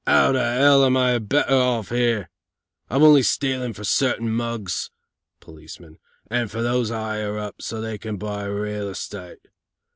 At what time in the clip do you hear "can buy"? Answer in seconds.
7.99-8.45